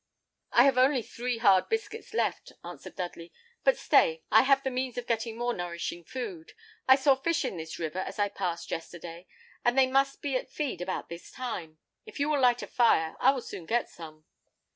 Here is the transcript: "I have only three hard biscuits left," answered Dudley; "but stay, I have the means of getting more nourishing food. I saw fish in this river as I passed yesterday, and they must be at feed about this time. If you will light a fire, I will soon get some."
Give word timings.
"I 0.51 0.63
have 0.63 0.79
only 0.79 1.03
three 1.03 1.37
hard 1.37 1.69
biscuits 1.69 2.11
left," 2.15 2.53
answered 2.63 2.95
Dudley; 2.95 3.31
"but 3.63 3.77
stay, 3.77 4.23
I 4.31 4.41
have 4.41 4.63
the 4.63 4.71
means 4.71 4.97
of 4.97 5.05
getting 5.05 5.37
more 5.37 5.53
nourishing 5.53 6.03
food. 6.05 6.53
I 6.87 6.95
saw 6.95 7.13
fish 7.13 7.45
in 7.45 7.57
this 7.57 7.77
river 7.77 7.99
as 7.99 8.17
I 8.17 8.29
passed 8.29 8.71
yesterday, 8.71 9.27
and 9.63 9.77
they 9.77 9.85
must 9.85 10.23
be 10.23 10.35
at 10.35 10.49
feed 10.49 10.81
about 10.81 11.09
this 11.09 11.29
time. 11.29 11.77
If 12.03 12.19
you 12.19 12.31
will 12.31 12.41
light 12.41 12.63
a 12.63 12.67
fire, 12.67 13.15
I 13.19 13.29
will 13.29 13.43
soon 13.43 13.67
get 13.67 13.89
some." 13.89 14.25